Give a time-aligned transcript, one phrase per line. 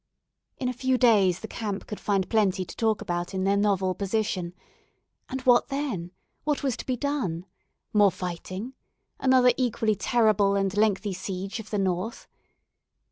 [0.57, 3.93] In a few days the camp could find plenty to talk about in their novel
[3.93, 4.55] position
[5.29, 6.09] and what then?
[6.43, 7.45] What was to be done?
[7.93, 8.73] More fighting?
[9.19, 12.27] Another equally terrible and lengthy siege of the north?